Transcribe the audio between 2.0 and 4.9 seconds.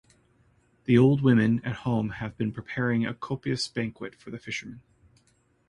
have been preparing a copious banquet for the fishermen.